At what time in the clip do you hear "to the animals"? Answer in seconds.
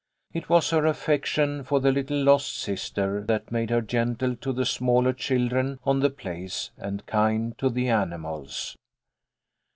7.59-8.75